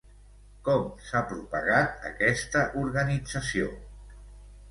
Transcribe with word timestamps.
Com 0.67 0.85
s'ha 1.09 1.19
propagat 1.33 2.07
aquesta 2.09 2.63
organització? 2.85 3.69